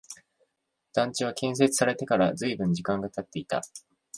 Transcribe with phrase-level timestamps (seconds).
[0.93, 3.61] 団地は建設されてから随分時間が経っていた